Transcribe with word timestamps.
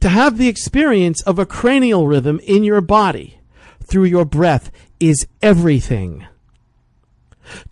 To 0.00 0.08
have 0.08 0.38
the 0.38 0.48
experience 0.48 1.22
of 1.22 1.38
a 1.38 1.46
cranial 1.46 2.06
rhythm 2.06 2.40
in 2.44 2.64
your 2.64 2.80
body 2.80 3.40
through 3.82 4.04
your 4.04 4.24
breath 4.24 4.70
is 5.00 5.26
everything. 5.42 6.26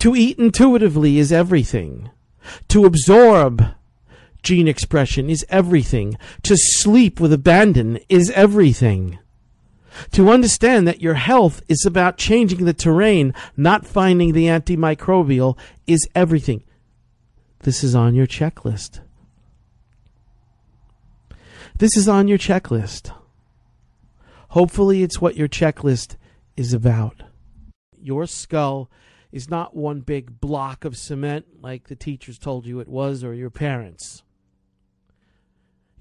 To 0.00 0.16
eat 0.16 0.38
intuitively 0.38 1.18
is 1.18 1.32
everything. 1.32 2.10
To 2.68 2.84
absorb 2.84 3.64
gene 4.42 4.68
expression 4.68 5.30
is 5.30 5.46
everything. 5.48 6.16
To 6.44 6.56
sleep 6.56 7.20
with 7.20 7.32
abandon 7.32 8.00
is 8.08 8.30
everything. 8.30 9.18
To 10.12 10.30
understand 10.30 10.86
that 10.86 11.02
your 11.02 11.14
health 11.14 11.62
is 11.68 11.84
about 11.84 12.18
changing 12.18 12.64
the 12.64 12.72
terrain, 12.72 13.34
not 13.56 13.86
finding 13.86 14.32
the 14.32 14.46
antimicrobial, 14.46 15.58
is 15.86 16.08
everything. 16.14 16.62
This 17.60 17.82
is 17.82 17.94
on 17.94 18.14
your 18.14 18.26
checklist. 18.26 19.00
This 21.78 21.96
is 21.96 22.08
on 22.08 22.26
your 22.26 22.38
checklist. 22.38 23.12
Hopefully, 24.48 25.04
it's 25.04 25.20
what 25.20 25.36
your 25.36 25.46
checklist 25.46 26.16
is 26.56 26.72
about. 26.72 27.22
Your 27.96 28.26
skull 28.26 28.90
is 29.30 29.48
not 29.48 29.76
one 29.76 30.00
big 30.00 30.40
block 30.40 30.84
of 30.84 30.96
cement 30.96 31.46
like 31.62 31.86
the 31.86 31.94
teachers 31.94 32.36
told 32.36 32.66
you 32.66 32.80
it 32.80 32.88
was 32.88 33.22
or 33.22 33.32
your 33.32 33.50
parents. 33.50 34.24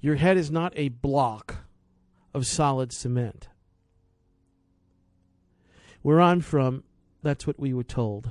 Your 0.00 0.16
head 0.16 0.36
is 0.36 0.50
not 0.50 0.72
a 0.74 0.88
block 0.88 1.58
of 2.34 2.44
solid 2.44 2.92
cement. 2.92 3.48
Where 6.02 6.20
I'm 6.20 6.40
from, 6.40 6.82
that's 7.22 7.46
what 7.46 7.60
we 7.60 7.72
were 7.72 7.84
told. 7.84 8.30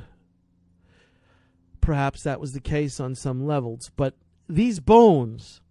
Perhaps 1.79 2.23
that 2.23 2.41
was 2.41 2.51
the 2.51 2.59
case 2.59 2.99
on 2.99 3.15
some 3.15 3.45
levels, 3.45 3.89
but 3.95 4.15
these 4.49 4.81
bones, 4.81 5.61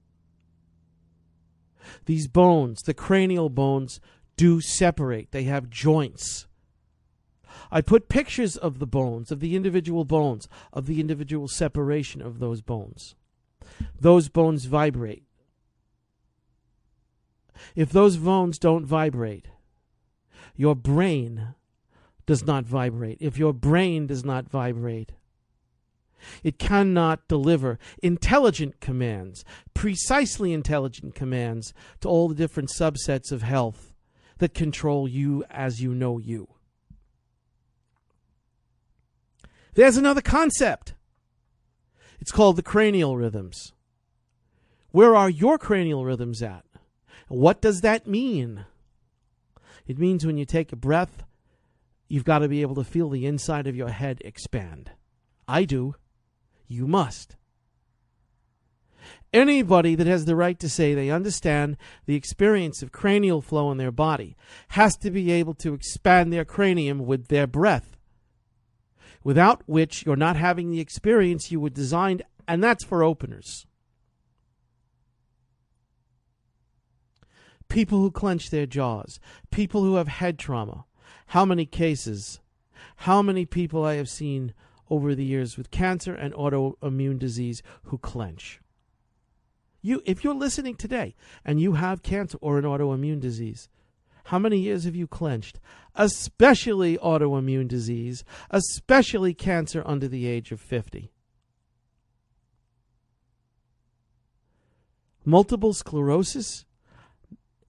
these 2.07 2.29
bones, 2.29 2.83
the 2.83 2.95
cranial 2.95 3.49
bones, 3.49 4.01
do 4.37 4.61
separate. 4.61 5.31
They 5.31 5.45
have 5.45 5.71
joints. 5.71 6.47
I 7.71 7.81
put 7.81 8.09
pictures 8.09 8.57
of 8.57 8.79
the 8.79 8.87
bones, 8.87 9.33
of 9.33 9.41
the 9.41 9.57
individual 9.57 10.05
bones, 10.05 10.49
of 10.73 10.87
the 10.87 11.01
individual 11.01 11.49
separation 11.49 12.23
of 12.23 12.39
those 12.39 12.61
bones. 12.61 13.15
Those 13.99 14.29
bones 14.29 14.67
vibrate. 14.67 15.25
If 17.75 17.91
those 17.91 18.17
bones 18.19 18.59
don't 18.59 18.85
vibrate, 18.85 19.49
your 20.55 20.75
brain 20.75 21.55
does 22.27 22.45
not 22.45 22.65
vibrate. 22.65 23.19
If 23.21 23.39
your 23.39 23.53
brain 23.53 24.07
does 24.07 24.25
not 24.25 24.49
vibrate, 24.49 25.13
it 26.43 26.59
cannot 26.59 27.29
deliver 27.29 27.79
intelligent 28.03 28.81
commands, 28.81 29.45
precisely 29.75 30.53
intelligent 30.53 31.15
commands 31.15 31.73
to 32.01 32.09
all 32.09 32.29
the 32.29 32.35
different 32.35 32.71
subsets 32.71 33.33
of 33.33 33.43
health 33.43 33.95
that 34.39 34.55
control 34.55 35.09
you 35.09 35.45
as 35.51 35.81
you 35.81 35.95
know 35.95 36.19
you. 36.19 36.49
There's 39.75 39.97
another 39.97 40.23
concept. 40.23 40.95
It's 42.21 42.33
called 42.33 42.57
the 42.57 42.63
cranial 42.63 43.17
rhythms. 43.17 43.73
Where 44.91 45.15
are 45.15 45.29
your 45.29 45.59
cranial 45.59 46.05
rhythms 46.05 46.43
at? 46.43 46.65
What 47.29 47.61
does 47.61 47.83
that 47.83 48.07
mean? 48.07 48.65
It 49.87 49.99
means 49.99 50.25
when 50.25 50.39
you 50.39 50.45
take 50.45 50.73
a 50.73 50.77
breath, 50.77 51.25
you've 52.09 52.25
got 52.25 52.39
to 52.39 52.49
be 52.49 52.63
able 52.63 52.77
to 52.77 52.85
feel 52.85 53.11
the 53.11 53.27
inside 53.27 53.67
of 53.67 53.77
your 53.77 53.91
head 53.91 54.23
expand. 54.25 54.93
I 55.47 55.65
do. 55.65 55.95
You 56.67 56.87
must. 56.87 57.37
Anybody 59.33 59.95
that 59.95 60.07
has 60.07 60.25
the 60.25 60.37
right 60.37 60.59
to 60.59 60.69
say 60.69 60.95
they 60.95 61.11
understand 61.11 61.77
the 62.07 62.15
experience 62.15 62.83
of 62.83 62.93
cranial 62.93 63.43
flow 63.43 63.71
in 63.71 63.79
their 63.79 63.93
body 63.93 64.37
has 64.69 64.97
to 64.99 65.11
be 65.11 65.31
able 65.31 65.55
to 65.55 65.75
expand 65.75 66.33
their 66.33 66.45
cranium 66.45 67.07
with 67.07 67.29
their 67.29 67.47
breath, 67.47 67.97
without 69.23 69.63
which 69.67 70.07
you're 70.07 70.17
not 70.17 70.37
having 70.37 70.71
the 70.71 70.81
experience 70.81 71.51
you 71.51 71.61
were 71.61 71.71
designed, 71.71 72.23
and 72.49 72.63
that's 72.63 72.85
for 72.85 73.03
openers. 73.03 73.67
People 77.69 77.99
who 77.99 78.11
clench 78.11 78.51
their 78.51 78.67
jaws, 78.67 79.19
people 79.51 79.83
who 79.83 79.97
have 79.97 80.09
head 80.09 80.39
trauma. 80.39 80.85
How 81.31 81.45
many 81.45 81.67
cases, 81.67 82.41
how 82.97 83.21
many 83.21 83.45
people 83.45 83.85
I 83.85 83.95
have 83.95 84.09
seen 84.09 84.55
over 84.89 85.15
the 85.15 85.25
years 85.25 85.57
with 85.57 85.71
cancer 85.71 86.15
and 86.15 86.35
autoimmune 86.35 87.19
disease 87.19 87.63
who 87.85 87.99
clench. 87.99 88.61
You, 89.83 90.03
if 90.05 90.25
you're 90.25 90.35
listening 90.35 90.75
today 90.75 91.15
and 91.45 91.61
you 91.61 91.75
have 91.75 92.03
cancer 92.03 92.39
or 92.41 92.59
an 92.59 92.65
autoimmune 92.65 93.21
disease, 93.21 93.69
how 94.25 94.39
many 94.41 94.59
years 94.59 94.85
have 94.85 94.97
you 94.97 95.07
clenched? 95.07 95.61
Especially 95.95 96.99
autoimmune 96.99 97.69
disease, 97.69 98.25
especially 98.51 99.33
cancer 99.35 99.85
under 99.87 100.09
the 100.09 100.27
age 100.27 100.51
of 100.51 100.61
50. 100.61 101.13
Multiple 105.25 105.73
sclerosis, 105.73 106.65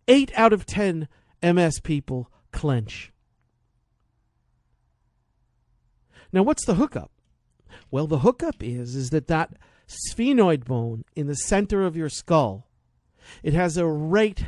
8 0.08 0.32
out 0.36 0.54
of 0.54 0.66
10 0.66 1.08
MS 1.44 1.80
people 1.82 2.32
clench. 2.52 3.12
Now, 6.32 6.44
what's 6.44 6.66
the 6.66 6.76
hookup? 6.76 7.12
Well, 7.92 8.08
the 8.08 8.20
hookup 8.20 8.62
is 8.62 8.96
is 8.96 9.10
that 9.12 9.28
that 9.28 9.54
sphenoid 9.88 10.66
bone 10.66 11.04
in 11.16 11.28
the 11.28 11.36
center 11.36 11.86
of 11.86 11.96
your 11.96 12.10
skull, 12.10 12.68
it 13.44 13.54
has 13.54 13.78
a 13.78 13.86
rate 13.86 14.46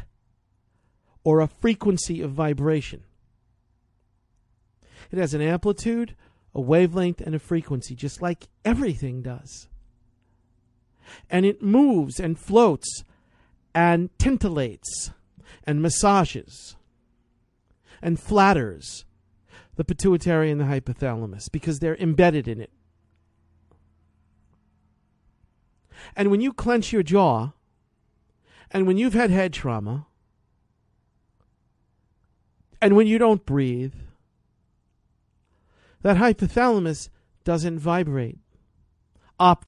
or 1.23 1.39
a 1.39 1.47
frequency 1.47 2.21
of 2.21 2.31
vibration. 2.31 3.03
It 5.11 5.17
has 5.17 5.33
an 5.33 5.41
amplitude, 5.41 6.15
a 6.53 6.61
wavelength, 6.61 7.21
and 7.21 7.35
a 7.35 7.39
frequency, 7.39 7.95
just 7.95 8.21
like 8.21 8.47
everything 8.63 9.21
does. 9.21 9.67
And 11.29 11.45
it 11.45 11.61
moves 11.61 12.19
and 12.19 12.37
floats 12.37 13.03
and 13.73 14.15
tintillates 14.17 15.11
and 15.63 15.81
massages 15.81 16.75
and 18.01 18.19
flatters 18.19 19.05
the 19.79 19.85
pituitary 19.85 20.51
and 20.51 20.59
the 20.59 20.65
hypothalamus 20.65 21.49
because 21.49 21.79
they're 21.79 21.95
embedded 21.95 22.49
in 22.49 22.59
it. 22.59 22.69
And 26.17 26.29
when 26.29 26.41
you 26.41 26.51
clench 26.51 26.91
your 26.91 27.01
jaw, 27.01 27.51
and 28.71 28.85
when 28.85 28.97
you've 28.97 29.13
had 29.13 29.29
head 29.29 29.53
trauma, 29.53 30.05
and 32.81 32.97
when 32.97 33.07
you 33.07 33.17
don't 33.17 33.45
breathe, 33.45 33.93
that 36.01 36.17
hypothalamus 36.17 37.07
doesn't 37.45 37.79
vibrate 37.79 38.39